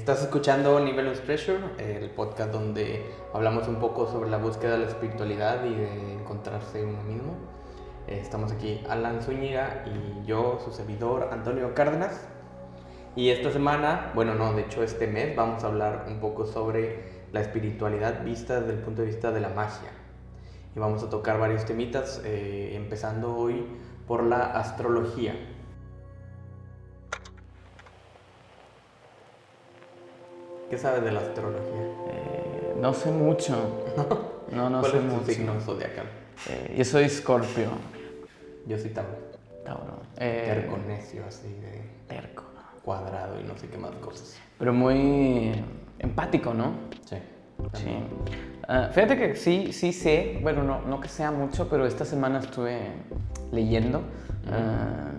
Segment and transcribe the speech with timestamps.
[0.00, 3.04] Estás escuchando Nivelus Pressure, el podcast donde
[3.34, 7.34] hablamos un poco sobre la búsqueda de la espiritualidad y de encontrarse uno mismo.
[8.08, 12.18] Eh, Estamos aquí Alan Zúñiga y yo, su servidor Antonio Cárdenas.
[13.14, 17.26] Y esta semana, bueno, no, de hecho este mes vamos a hablar un poco sobre
[17.30, 19.90] la espiritualidad vista desde el punto de vista de la magia.
[20.74, 23.66] Y vamos a tocar varios temitas, eh, empezando hoy
[24.08, 25.34] por la astrología.
[30.70, 31.82] ¿Qué sabes de la astrología?
[32.10, 33.84] Eh, no sé mucho.
[34.50, 35.26] No, no ¿Cuál sé es tu mucho.
[35.26, 36.06] signo zodiacal?
[36.48, 37.68] Eh, yo soy Scorpio.
[38.66, 39.16] Yo soy Tauro.
[39.64, 40.00] Tauro.
[40.16, 42.42] Eh, Terco, necio, así de terco.
[42.84, 44.36] cuadrado y no sé qué más cosas.
[44.58, 45.52] Pero muy
[46.00, 46.72] empático, ¿no?
[47.04, 47.16] Sí.
[47.74, 47.96] Sí.
[48.66, 52.40] Ah, fíjate que sí, sí sé, bueno, no, no que sea mucho, pero esta semana
[52.40, 52.80] estuve
[53.52, 54.02] leyendo
[54.50, 55.12] ah,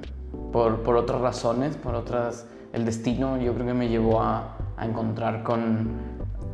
[0.51, 2.47] por, por otras razones, por otras...
[2.73, 5.89] El destino yo creo que me llevó a, a encontrar con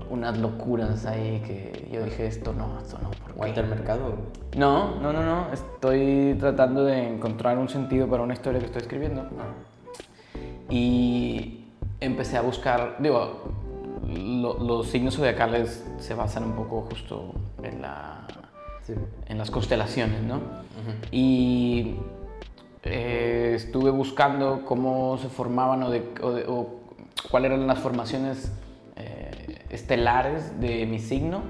[0.10, 3.40] unas locuras ahí que yo dije, esto no, esto no, ¿por qué?
[3.40, 4.16] Walter Mercado.
[4.58, 5.54] No, no, no, no.
[5.54, 9.26] Estoy tratando de encontrar un sentido para una historia que estoy escribiendo.
[10.70, 11.66] Y
[12.00, 13.44] empecé a buscar, digo,
[14.08, 18.28] lo- los signos zodiacales se basan un poco justo en, la,
[18.84, 18.94] Sí.
[19.28, 20.40] en las constelaciones, ¿no?
[21.12, 21.96] Y
[22.84, 26.77] eh, estuve buscando cómo se formaban o, de- o de- o
[27.30, 28.52] cuáles eran las formaciones
[28.96, 31.42] eh, estelares de mi signo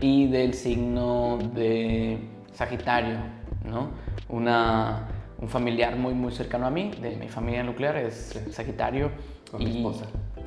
[0.00, 2.18] y del signo de
[2.52, 3.18] Sagitario,
[3.64, 3.90] ¿no?
[4.28, 9.10] Una, un familiar muy, muy cercano a mí, de mi familia nuclear, es Sagitario.
[9.50, 10.06] Con mi esposa.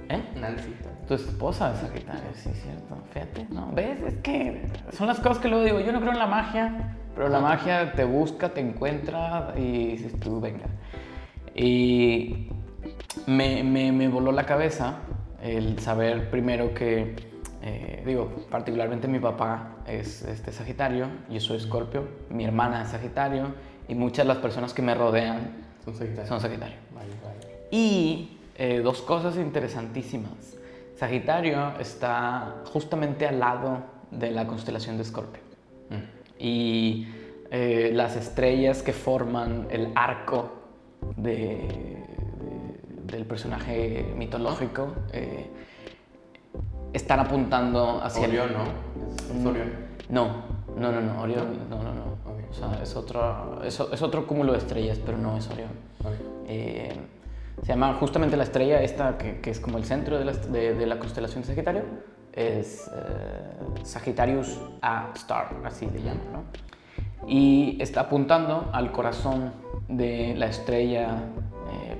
[0.09, 0.21] ¿Eh?
[0.39, 0.73] Nancy.
[1.07, 2.97] Tu esposa es Sagitario, sí, cierto.
[3.11, 3.71] Fíjate, ¿no?
[3.73, 4.01] ¿Ves?
[4.01, 5.79] Es que son las cosas que luego digo.
[5.79, 10.19] Yo no creo en la magia, pero la magia te busca, te encuentra y dices
[10.19, 10.65] tú, venga.
[11.55, 12.49] Y
[13.27, 14.97] me, me, me voló la cabeza
[15.41, 17.15] el saber primero que,
[17.61, 23.47] eh, digo, particularmente mi papá es este Sagitario, yo soy Escorpio, mi hermana es Sagitario
[23.87, 26.27] y muchas de las personas que me rodean Son Sagitario.
[26.27, 26.75] son Sagitario.
[26.93, 27.55] Vale, vale.
[27.71, 30.55] Y eh, dos cosas interesantísimas.
[30.97, 33.79] Sagitario está justamente al lado
[34.11, 35.41] de la constelación de Escorpio.
[35.89, 36.39] Mm.
[36.39, 37.07] Y
[37.51, 40.51] eh, las estrellas que forman el arco
[41.17, 42.05] de- de-
[43.07, 45.49] del personaje mitológico eh,
[46.93, 49.05] están apuntando hacia el- Orión, ¿no?
[49.07, 49.71] Es, es Orión.
[50.09, 50.27] No,
[50.77, 52.03] no, no, no, Orión, no, no, no.
[52.25, 52.39] Ok.
[52.49, 55.69] O sea, es otro, es, es otro cúmulo de estrellas, pero no es Orión.
[56.47, 56.93] Eh,
[57.61, 60.45] se llama justamente la estrella esta que, que es como el centro de la, est-
[60.45, 61.83] de, de la constelación de Sagitario,
[62.33, 66.43] es eh, Sagittarius A Star, así le llaman, ¿no?
[67.27, 69.53] Y está apuntando al corazón
[69.87, 71.17] de la estrella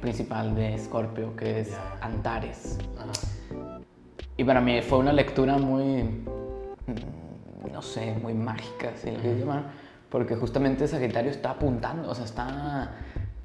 [0.05, 1.97] principal de Escorpio, que es Ya.
[2.01, 2.77] Antares.
[2.99, 3.11] Ajá.
[4.38, 9.39] Y para mí fue una lectura muy, mm, no sé, muy mágica, si le quieres
[9.39, 9.63] llamar,
[10.11, 12.91] porque justamente Sagitario está apuntando, o sea, está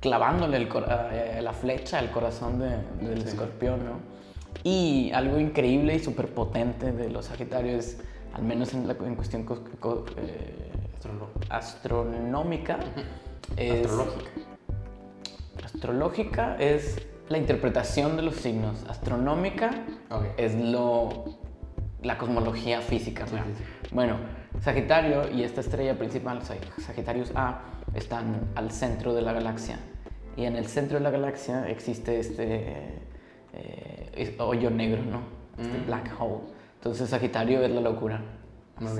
[0.00, 0.68] clavándole el
[1.12, 3.28] eh, la flecha al corazón de- del Sí.
[3.28, 3.94] escorpión, ¿no?
[4.62, 7.96] Y algo increíble y súper potente de los Sagitarios,
[8.34, 9.46] al menos en, la, en cuestión
[10.18, 10.72] eh,
[11.48, 12.78] astronómica,
[13.56, 14.49] es, Astrológica.
[15.84, 16.98] Astrológica es
[17.30, 19.70] la interpretación de los signos, astronómica
[20.36, 21.24] es lo
[22.02, 23.46] la cosmología física Sí, real.
[23.56, 23.64] sí,
[23.94, 24.16] Bueno,
[24.60, 27.62] Sagitario y esta estrella principal, Sag- Sagittarius A,
[27.94, 29.78] están al centro de la galaxia.
[30.36, 32.98] Y en el centro de la galaxia existe este
[33.54, 35.22] eh, hoyo negro, ¿no?
[35.58, 35.86] Este Mm.
[35.86, 36.40] black hole.
[36.76, 38.20] Entonces Sagitario es la locura.
[38.78, 38.92] Muy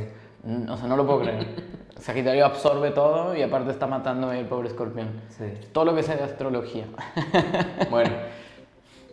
[0.45, 0.65] bien.
[0.65, 1.47] Mm, O sea, no lo puedo creer.
[2.00, 5.09] Sagitario absorbe todo y aparte está matando al pobre escorpión.
[5.28, 5.44] Sí.
[5.72, 6.87] Todo lo que sea de astrología.
[7.91, 8.11] Bueno,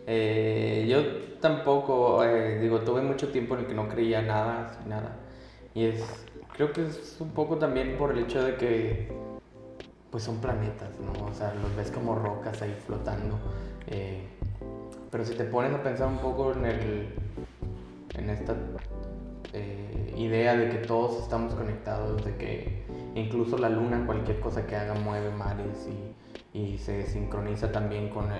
[0.06, 4.78] eh, yo tampoco, eh, digo, tuve mucho tiempo en el que no creía nada, así,
[4.88, 5.16] nada.
[5.74, 6.02] Y es,
[6.52, 9.12] creo que es un poco también por el hecho de que,
[10.10, 11.26] pues son planetas, ¿no?
[11.26, 13.38] O sea, los ves como rocas ahí flotando.
[13.88, 14.26] eh,
[15.10, 17.08] pero si te pones a pensar un poco en el,
[18.14, 18.54] en esta
[20.16, 22.77] idea de que todos estamos conectados, de que
[23.18, 25.88] incluso la luna, cualquier cosa que haga, mueve mares
[26.54, 28.36] y, y se sincroniza también con, eh,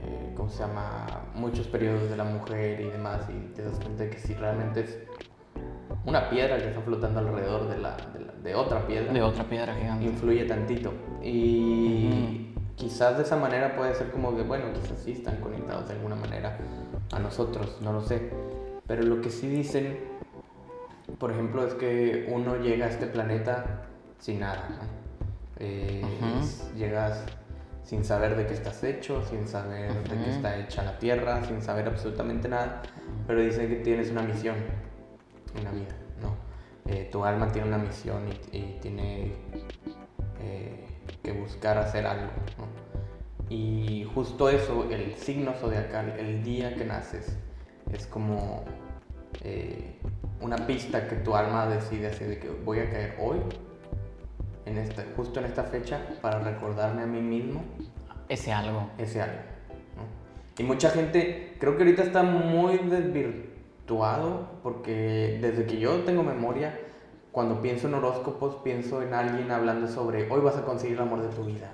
[0.00, 1.06] eh, ¿cómo se llama?
[1.34, 4.80] Muchos periodos de la mujer y demás, y te das cuenta de que si realmente
[4.80, 4.98] es
[6.04, 9.44] una piedra que está flotando alrededor de, la, de, la- de otra piedra, De otra
[9.44, 10.04] piedra gigante.
[10.04, 10.92] influye tantito.
[11.22, 15.94] Y quizás de esa manera puede ser como que, bueno, quizás sí están conectados de
[15.94, 16.56] alguna manera
[17.12, 18.30] a nosotros, no lo sé.
[18.86, 19.98] Pero lo que sí dicen,
[21.18, 23.82] por ejemplo, es que uno llega a este planeta
[24.18, 24.98] sin nada, ¿no?
[25.60, 26.02] Eh,
[26.76, 27.24] llegas
[27.82, 31.62] sin saber de qué estás hecho, sin saber de qué está hecha la tierra, sin
[31.62, 32.82] saber absolutamente nada,
[33.26, 34.56] pero dice que tienes una misión
[35.56, 36.36] en la vida, ¿no?
[36.92, 39.32] Eh, tu alma tiene una misión y, y tiene
[40.40, 40.86] eh,
[41.22, 42.68] que buscar hacer algo, ¿no?
[43.50, 47.38] Y justo eso, el signo zodiacal, el día que naces,
[47.90, 48.64] es como
[49.44, 49.98] eh,
[50.40, 53.38] una pista que tu alma decide así de que voy a caer hoy,
[54.66, 57.62] en esta, justo en esta fecha, para recordarme a mí mismo
[58.28, 58.90] Ese algo.
[58.98, 59.38] ese algo.
[59.96, 60.62] ¿no?
[60.62, 66.78] Y mucha gente, creo que ahorita está muy desvirtuado, porque desde que yo tengo memoria,
[67.32, 71.22] cuando pienso en horóscopos, pienso en alguien hablando sobre hoy vas a conseguir el amor
[71.22, 71.70] de tu vida,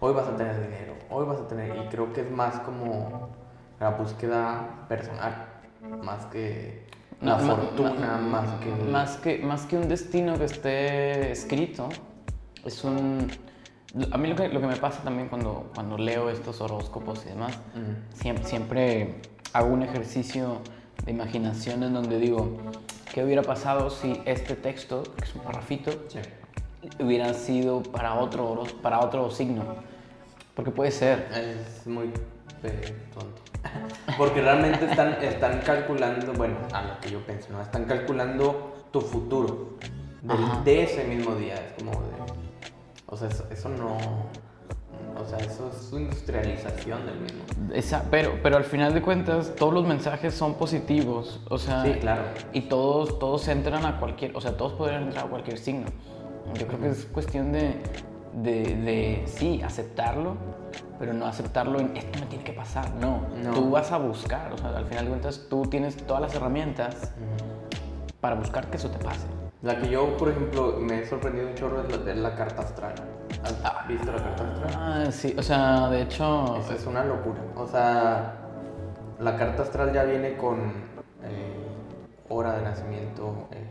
[0.00, 3.30] hoy vas a tener dinero, hoy vas a tener, y creo que es más como
[3.80, 5.46] la búsqueda personal,
[6.02, 6.86] más que
[7.20, 8.70] ma- fortuna, más que...
[8.90, 11.88] Más que, más que un destino que esté escrito,
[12.64, 13.28] es un...
[14.12, 17.30] A mí lo que, lo que me pasa también cuando, cuando leo estos horóscopos y
[17.30, 19.14] demás, Mm, siempre, siempre
[19.54, 20.58] hago un ejercicio
[21.04, 22.58] de imaginación en donde digo,
[23.14, 26.18] ¿qué hubiera pasado si este texto, que es un parrafito, sí.
[27.02, 29.64] hubiera sido para otro, para otro signo?
[30.54, 31.28] Porque puede ser.
[31.32, 32.10] Es muy
[32.64, 33.42] eh, tonto.
[34.16, 37.60] Porque realmente están, están calculando, bueno, a lo que yo pienso, ¿no?
[37.60, 39.76] Están calculando tu futuro
[40.22, 41.54] del- de ese mismo día.
[41.54, 42.08] Es como de.
[43.06, 43.96] O sea, eso, eso no.
[45.20, 47.40] O sea, eso es industrialización del mismo.
[47.74, 51.40] Esa- pero, pero al final de cuentas, todos los mensajes son positivos.
[51.50, 52.22] O sea, Sí, claro.
[52.52, 55.86] y todos, todos entran a cualquier, o sea, todos podrían entrar a cualquier signo.
[56.54, 57.74] Yo creo que es cuestión de,
[58.32, 60.36] de, de, sí, aceptarlo,
[60.98, 62.90] pero no aceptarlo en esto me tiene que pasar.
[62.94, 63.50] No, No.
[63.52, 67.12] tú vas a buscar, o sea, al final de cuentas, tú tienes todas las herramientas
[68.20, 69.26] para buscar que eso te pase.
[69.62, 72.62] La que yo, por ejemplo, me he sorprendido un chorro es la de la carta
[72.62, 72.94] astral.
[73.64, 74.70] ¿Has visto la carta astral?
[74.76, 77.40] Ah, sí, o sea, de hecho, Eso es una locura.
[77.56, 78.34] O sea,
[79.18, 80.58] la carta astral ya viene con
[81.24, 81.56] eh,
[82.28, 83.66] hora de nacimiento, eh,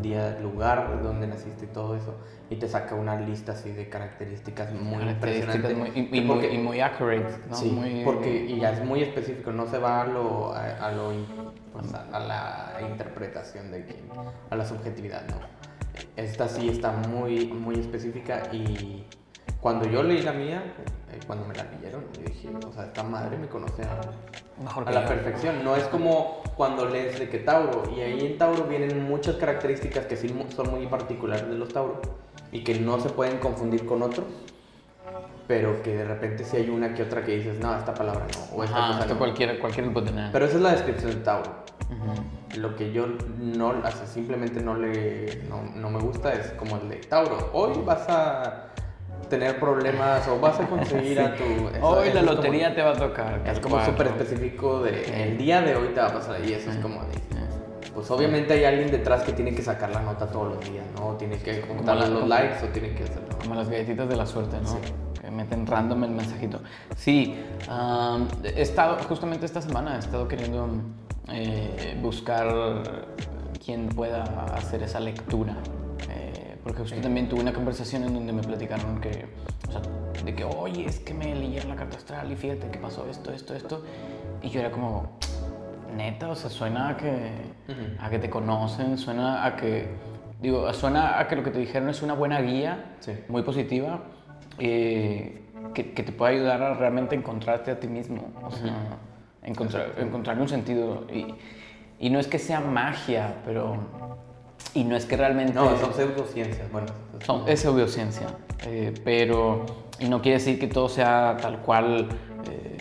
[0.00, 2.14] día, lugar donde naciste y todo eso.
[2.50, 5.76] Y te saca una lista así de características muy características impresionantes.
[5.78, 7.56] muy- y, y Sí, muy, porque- y muy accurate, ¿no?
[7.56, 10.92] sí, Muy- porque y ya es muy específico, no se va a lo, a, a
[10.92, 11.12] lo
[11.72, 14.00] pues, a, a la interpretación de quién,
[14.50, 15.36] a la subjetividad, ¿no?
[16.16, 19.04] Esta sí está muy, muy específica y
[19.62, 20.60] cuando yo leí la mía,
[21.12, 24.00] eh, cuando me la leyeron, yo dije, o sea, esta madre me conoce a,
[24.60, 25.08] Mejor a la yo.
[25.08, 25.62] perfección.
[25.62, 30.06] No es como cuando lees de que Tauro, y ahí en Tauro vienen muchas características
[30.06, 32.00] que sí son muy particulares de los Tauro
[32.50, 34.26] y que no se pueden confundir con otros,
[35.46, 38.56] pero que de repente sí hay una que otra que dices, no, esta palabra no,
[38.56, 39.18] o esta Ajá, cosa no.
[39.18, 40.32] cualquiera, cualquiera lo puede tener.
[40.32, 41.50] Pero esa es la descripción de Tauro.
[41.88, 42.58] Ujú.
[42.60, 43.06] Lo que yo
[43.38, 47.50] no, o sea, simplemente no le, no, no me gusta es como el de Tauro.
[47.52, 48.71] Hoy vas a
[49.32, 51.42] tener problemas o vas a conseguir a tu...
[51.42, 53.40] eso- Hoy eso la es como- lotería te va a tocar.
[53.46, 56.70] es como súper específico de el día de hoy te va a pasar y eso
[56.70, 57.00] es como
[57.94, 61.14] pues obviamente hay alguien detrás que tiene que sacar la nota todos los días, ¿no?
[61.16, 63.38] Tiene que juntar los como- likes o tiene que hacerlo.
[63.42, 64.78] Como las galletitas de la suerte, ¿no?
[65.20, 66.60] Que meten random el mensajito.
[66.96, 67.34] Sí,
[67.68, 70.68] am, he estado, justamente esta semana he estado queriendo
[71.30, 72.48] eh, buscar
[73.64, 74.22] quien pueda
[74.56, 75.54] hacer esa lectura.
[76.62, 79.26] Eh, porque justo también tuve una conversación en donde me platicaron que,
[79.68, 79.80] o sea,
[80.24, 83.32] de que, oye, es que me leyeron la carta astral y fíjate que pasó esto,
[83.32, 83.82] esto, esto.
[84.42, 85.18] Y yo era como,
[85.96, 87.30] neta, o sea, suena a que,
[87.68, 87.80] Ujú.
[88.00, 89.88] a que te conocen, suena a que,
[90.40, 93.12] digo, suena a que lo que te dijeron es una buena guía, Sí.
[93.28, 94.00] muy positiva,
[94.58, 95.40] eh,
[95.74, 98.74] que, que te puede ayudar a realmente encontrarte a ti mismo, o sea,
[99.42, 101.06] encontrar, encontrarle un sentido.
[101.12, 101.34] Y,
[101.98, 103.76] y no es que sea magia, pero...
[104.74, 105.52] Y no es que realmente...
[105.54, 106.86] No, son pseudociencias, bueno.
[107.26, 108.26] Son- es pseudociencia,
[108.66, 109.66] eh, pero
[109.98, 112.08] y no quiere decir que todo sea tal cual
[112.50, 112.78] eh,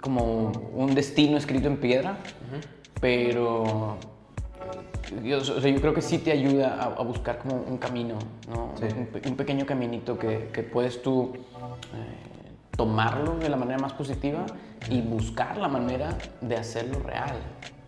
[0.00, 2.16] como un destino escrito en piedra,
[3.00, 3.96] pero
[5.22, 8.16] yo, o sea, yo creo que sí te ayuda a, a buscar como un camino,
[8.48, 8.72] ¿no?
[8.78, 8.86] Sí.
[8.96, 13.92] un, pe- un pequeño caminito que, que puedes tú eh, tomarlo de la manera más
[13.92, 14.46] positiva
[14.88, 17.36] y buscar la manera de hacerlo real,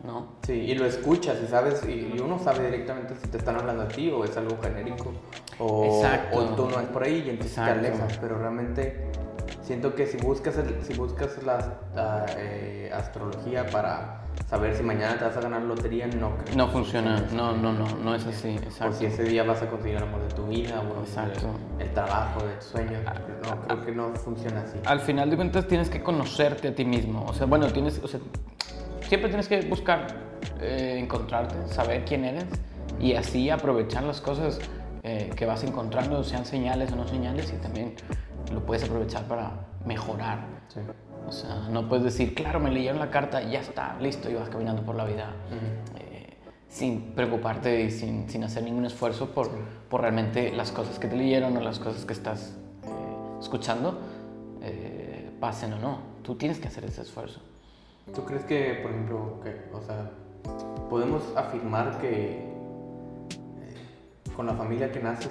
[0.04, 0.26] ¿no?
[0.46, 3.82] Sí, y lo escuchas y sabes, y, y uno sabe directamente si te están hablando
[3.84, 5.12] a ti o es algo genérico
[5.58, 6.36] o, Exacto.
[6.38, 7.86] o tú no es por ahí y entonces te Exacto.
[7.88, 9.06] alejas, pero realmente
[9.62, 14.18] siento que si buscas, el- si buscas la la, eh, astrología para
[14.48, 16.56] saber si mañana te vas a ganar lotería, no creo.
[16.56, 18.96] No funciona, no, no, no, no es así, O exacto.
[18.98, 21.48] si ese día vas a conseguir el amor de tu vida o Exacto.
[21.78, 23.02] el, el trabajo de tus sueños.
[23.48, 24.78] No, creo que no funciona así.
[24.84, 28.08] Al final de cuentas tienes que conocerte a ti mismo, o sea, bueno, tienes, o
[28.08, 28.20] sea,
[29.12, 30.06] siempre tienes que buscar
[30.62, 32.46] eh, encontrarte, saber quién eres
[32.98, 34.58] y así aprovechar las cosas
[35.02, 37.94] eh, que vas encontrando, sean señales o no señales y también
[38.50, 40.46] lo puedes aprovechar para mejorar.
[40.68, 40.80] Sí.
[41.28, 44.48] O sea, no puedes decir, claro, me leyeron la carta, ya está, listo, y vas
[44.48, 45.34] caminando por la vida
[45.98, 46.38] eh,
[46.68, 49.50] sin preocuparte y sin, sin hacer ningún esfuerzo por,
[49.90, 52.88] por realmente las cosas que te leyeron o las cosas que estás eh,
[53.42, 54.00] escuchando
[54.62, 55.98] eh, pasen o no.
[56.22, 57.51] Tú tienes que hacer ese esfuerzo.
[58.14, 60.10] ¿Tú crees que, por ejemplo, que, o sea,
[60.90, 62.50] podemos afirmar que eh,
[64.36, 65.30] con la familia que naces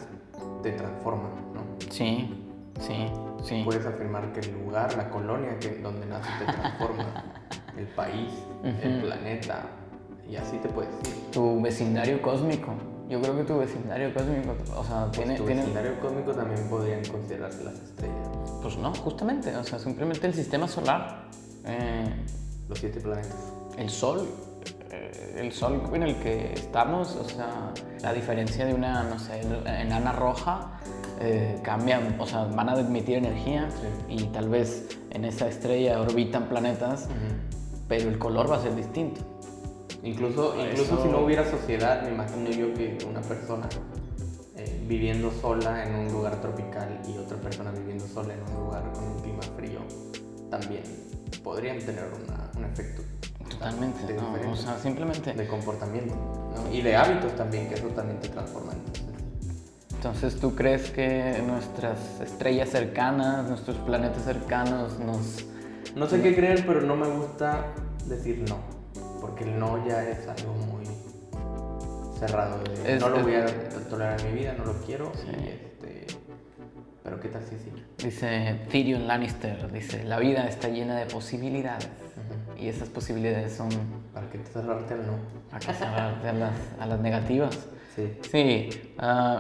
[0.64, 1.62] te transforma, ¿no?
[1.92, 2.44] Sí,
[2.80, 3.08] sí,
[3.44, 3.62] sí.
[3.66, 7.24] Puedes afirmar que el lugar, la colonia que, donde naces te transforma,
[7.78, 8.32] el país,
[8.64, 9.64] el planeta,
[10.28, 11.32] y así te puedes ir.
[11.32, 12.74] Tu vecindario cósmico.
[13.10, 15.36] Yo creo que tu vecindario cósmico, o sea, tiene...
[15.36, 18.30] tu tiene vecindario cósmico también podrían considerarse las estrellas,
[18.62, 21.26] pues no, justamente, o sea, simplemente el sistema solar.
[21.66, 22.06] eh,
[22.72, 23.36] los siete planetas.
[23.78, 24.26] el sol,
[24.92, 29.42] eh, el sol en el que estamos, o sea, la diferencia de una, no sé,
[29.66, 30.80] enana roja
[31.20, 33.68] eh, cambian, o sea, van a emitir energía
[34.08, 37.08] y tal vez en esa estrella orbitan planetas,
[37.90, 39.20] pero el color va a ser distinto.
[40.04, 43.68] Incluso, incluso Eso- si no hubiera sociedad, me imagino yo que una persona
[44.56, 48.84] eh, viviendo sola en un lugar tropical y otra persona viviendo sola en un lugar
[48.94, 49.80] con un clima frío,
[50.50, 50.84] también
[51.40, 53.02] podrían tener una- un efecto
[53.50, 54.52] Totalmente, de, ¿no?
[54.52, 55.34] o sea, simplemente.
[55.34, 56.74] de comportamiento ¿no?
[56.74, 58.72] y de hábitos también, que eso también te transforma.
[58.74, 59.04] Entonces,
[59.94, 65.46] Entonces, ¿tú crees que nuestras estrellas cercanas, nuestros planetas cercanos nos...
[65.96, 67.68] no sé qué creer, pero no me gusta
[68.08, 68.58] decir no,
[69.20, 70.86] porque el no ya es algo muy
[72.20, 72.64] cerrado.
[72.64, 73.46] de, Es- no lo voy a
[73.90, 75.12] tolerar en mi vida, no lo quiero.
[75.16, 75.30] Sí.
[75.32, 75.71] Y
[77.04, 77.72] pero qué tal si sí.
[78.04, 81.88] Dice Tyrion Lannister, dice, la vida está llena de posibilidades.
[82.60, 83.70] Y esas posibilidades son
[84.14, 85.14] Para que te cerrarte al no.
[85.52, 87.58] a que cerrarte a las, a las negativas.
[87.96, 88.14] Sí.
[88.32, 88.70] Sí,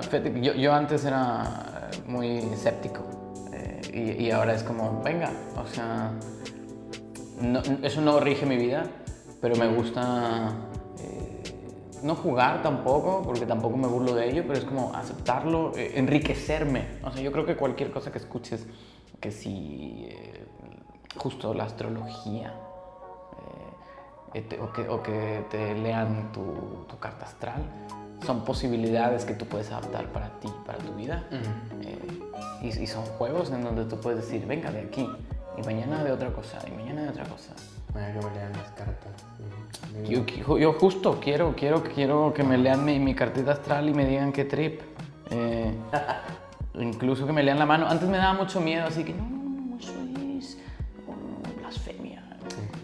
[0.02, 3.82] fíjate que yo, yo antes era eh, muy escéptico eh,
[4.20, 6.12] y, y ahora es como, venga, o sea,
[7.42, 8.84] no- eso no rige mi vida,
[9.40, 10.52] pero me gusta
[12.04, 16.86] no jugar tampoco, porque tampoco me burlo de ello, pero es como aceptarlo, eh, enriquecerme.
[17.04, 18.66] O sea, yo creo que cualquier cosa que escuches,
[19.20, 20.46] que si eh,
[21.18, 22.54] justo la astrología,
[24.34, 27.62] eh, eh, te- o, que, o que te lean tu, tu carta astral,
[28.26, 31.24] son posibilidades que tú puedes adaptar para ti, para tu vida.
[32.62, 35.10] Y, y son juegos en donde tú puedes decir, venga de aquí,
[35.58, 37.54] y mañana de otra cosa, y mañana de otra cosa.
[37.94, 39.12] Mañana que me lean las cartas.
[40.60, 44.32] Yo, justo quiero, quiero, quiero que me lean mi, mi cartita astral y me digan
[44.32, 44.82] qué trip.
[45.30, 45.74] Eh,
[46.76, 47.88] incluso que me lean la mano.
[47.88, 49.92] Antes me daba mucho miedo, así que no, no, no, eso
[50.40, 50.58] es
[51.08, 52.24] oh, blasfemia.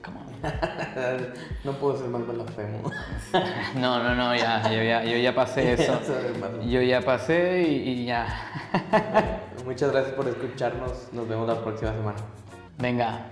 [0.03, 1.33] Come on.
[1.63, 2.91] no puedo ser más blasfemo.
[3.75, 5.99] No, no, no, ya, yo ya, yo ya pasé eso.
[6.65, 8.27] Yo ya pasé y, y ya.
[9.65, 11.13] Muchas gracias por escucharnos.
[11.13, 12.17] Nos vemos la próxima semana.
[12.79, 13.25] Venga,